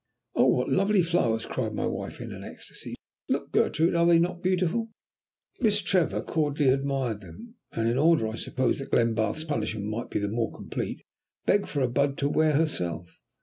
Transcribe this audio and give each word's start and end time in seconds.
"Oh, 0.33 0.47
what 0.47 0.67
lovely 0.69 1.03
flowers!" 1.03 1.45
cried 1.45 1.75
my 1.75 1.85
wife 1.85 2.19
in 2.19 2.31
an 2.33 2.43
ecstasy. 2.43 2.95
"Look, 3.29 3.51
Gertrude, 3.51 3.93
are 3.93 4.07
they 4.07 4.17
not 4.17 4.41
beautiful?" 4.41 4.89
Miss 5.59 5.79
Trevor 5.83 6.23
cordially 6.23 6.69
admired 6.71 7.21
them; 7.21 7.53
and 7.73 7.87
in 7.87 7.99
order, 7.99 8.27
I 8.27 8.35
suppose, 8.35 8.79
that 8.79 8.89
Glenbarth's 8.89 9.43
punishment 9.43 9.85
might 9.85 10.09
be 10.09 10.17
the 10.17 10.27
more 10.27 10.51
complete, 10.51 11.03
begged 11.45 11.69
for 11.69 11.81
a 11.81 11.87
bud 11.87 12.17
to 12.17 12.29
wear 12.29 12.53
herself. 12.53 13.21